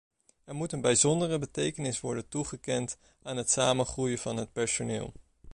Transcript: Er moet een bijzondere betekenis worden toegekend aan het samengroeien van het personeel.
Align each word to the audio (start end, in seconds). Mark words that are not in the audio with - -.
Er 0.45 0.55
moet 0.55 0.71
een 0.71 0.81
bijzondere 0.81 1.37
betekenis 1.39 1.99
worden 2.01 2.27
toegekend 2.27 2.97
aan 3.23 3.37
het 3.37 3.49
samengroeien 3.51 4.17
van 4.17 4.37
het 4.37 4.53
personeel. 4.53 5.13